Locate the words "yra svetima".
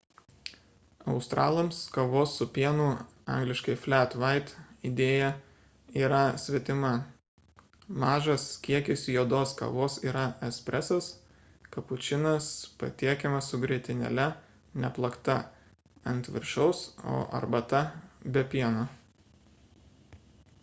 6.05-6.93